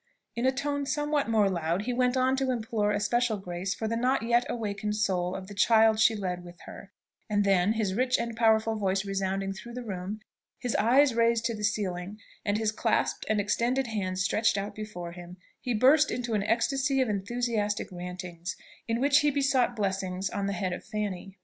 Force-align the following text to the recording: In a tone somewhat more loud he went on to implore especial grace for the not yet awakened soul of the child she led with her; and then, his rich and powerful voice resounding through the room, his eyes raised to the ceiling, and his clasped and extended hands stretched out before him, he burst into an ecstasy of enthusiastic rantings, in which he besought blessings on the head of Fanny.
In 0.35 0.47
a 0.47 0.51
tone 0.51 0.87
somewhat 0.87 1.29
more 1.29 1.47
loud 1.47 1.83
he 1.83 1.93
went 1.93 2.17
on 2.17 2.35
to 2.37 2.49
implore 2.49 2.91
especial 2.91 3.37
grace 3.37 3.75
for 3.75 3.87
the 3.87 3.95
not 3.95 4.23
yet 4.23 4.45
awakened 4.49 4.95
soul 4.95 5.35
of 5.35 5.45
the 5.45 5.53
child 5.53 5.99
she 5.99 6.15
led 6.15 6.43
with 6.43 6.59
her; 6.61 6.91
and 7.29 7.43
then, 7.43 7.73
his 7.73 7.93
rich 7.93 8.17
and 8.17 8.35
powerful 8.35 8.73
voice 8.75 9.05
resounding 9.05 9.53
through 9.53 9.75
the 9.75 9.83
room, 9.83 10.19
his 10.57 10.75
eyes 10.77 11.13
raised 11.13 11.45
to 11.45 11.55
the 11.55 11.63
ceiling, 11.63 12.17
and 12.43 12.57
his 12.57 12.71
clasped 12.71 13.27
and 13.29 13.39
extended 13.39 13.85
hands 13.85 14.23
stretched 14.23 14.57
out 14.57 14.73
before 14.73 15.11
him, 15.11 15.37
he 15.59 15.71
burst 15.71 16.09
into 16.09 16.33
an 16.33 16.41
ecstasy 16.45 16.99
of 16.99 17.07
enthusiastic 17.07 17.91
rantings, 17.91 18.55
in 18.87 18.99
which 18.99 19.19
he 19.19 19.29
besought 19.29 19.75
blessings 19.75 20.31
on 20.31 20.47
the 20.47 20.53
head 20.53 20.73
of 20.73 20.83
Fanny. 20.83 21.37